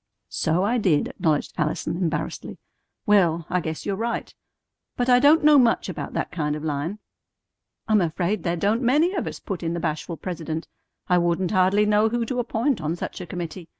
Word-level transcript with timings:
"So 0.29 0.63
I 0.63 0.79
did," 0.79 1.09
acknowledged 1.09 1.53
Allison 1.59 1.95
embarrassedly. 1.95 2.57
"Well, 3.05 3.45
I 3.51 3.59
guess 3.59 3.85
you're 3.85 3.95
right. 3.95 4.33
But 4.97 5.09
I 5.09 5.19
don't 5.19 5.43
know 5.43 5.59
much 5.59 5.89
about 5.89 6.13
that 6.13 6.31
kind 6.31 6.55
of 6.55 6.63
line." 6.63 6.97
"I'm 7.87 8.01
afraid 8.01 8.41
there 8.41 8.55
don't 8.57 8.81
many 8.81 9.13
of 9.13 9.27
us," 9.27 9.39
put 9.39 9.61
in 9.61 9.75
the 9.75 9.79
bashful 9.79 10.17
president. 10.17 10.67
"I 11.07 11.19
wouldn't 11.19 11.51
hardly 11.51 11.85
know 11.85 12.09
who 12.09 12.25
to 12.25 12.39
appoint 12.39 12.81
on 12.81 12.95
such 12.95 13.21
a 13.21 13.27
committee. 13.27 13.69